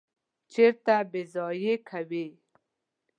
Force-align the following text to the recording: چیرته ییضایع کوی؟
چیرته 0.51 0.97
ییضایع 1.13 1.75
کوی؟ 1.89 2.25